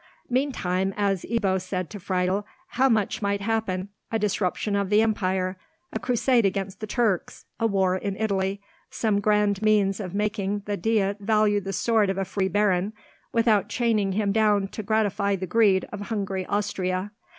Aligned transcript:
Meantime, 0.31 0.95
as 0.97 1.23
Ebbo 1.29 1.61
said 1.61 1.87
to 1.91 1.99
Friedel, 1.99 2.43
how 2.69 2.89
much 2.89 3.21
might 3.21 3.39
happen—a 3.39 4.17
disruption 4.17 4.75
of 4.75 4.89
the 4.89 4.99
empire, 4.99 5.57
a 5.93 5.99
crusade 5.99 6.43
against 6.43 6.79
the 6.79 6.87
Turks, 6.87 7.45
a 7.59 7.67
war 7.67 7.95
in 7.97 8.15
Italy, 8.15 8.59
some 8.89 9.19
grand 9.19 9.61
means 9.61 9.99
of 9.99 10.15
making 10.15 10.63
the 10.65 10.75
Diet 10.75 11.19
value 11.19 11.61
the 11.61 11.71
sword 11.71 12.09
of 12.09 12.17
a 12.17 12.25
free 12.25 12.47
baron, 12.49 12.93
without 13.31 13.69
chaining 13.69 14.13
him 14.13 14.31
down 14.31 14.67
to 14.69 14.81
gratify 14.81 15.35
the 15.35 15.45
greed 15.45 15.87
of 15.91 16.01
hungry 16.01 16.47
Austria. 16.47 17.11